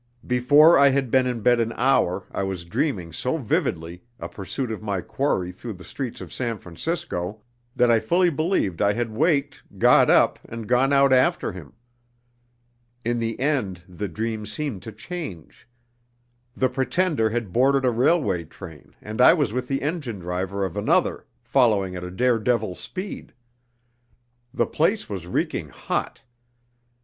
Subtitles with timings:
[0.25, 4.71] Before I had been in bed an hour I was dreaming so vividly a pursuit
[4.71, 7.43] of my quarry through the streets of San Francisco,
[7.75, 11.73] that I fully believed I had waked, got up, and gone out after him.
[13.05, 15.67] In the end the dream seemed to change.
[16.57, 20.75] The pretender had boarded a railway train, and I was with the engine driver of
[20.75, 23.33] another, following at a dare devil speed.
[24.51, 26.23] The place was reeking hot.